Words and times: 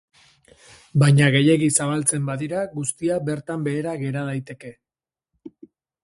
Baina 1.01 1.25
gehiegi 1.35 1.67
zabaltzen 1.75 2.23
badira, 2.29 2.63
guztia 2.77 3.19
bertan 3.27 3.67
behera 3.67 3.93
gera 4.05 4.23
daiteke. 4.31 4.73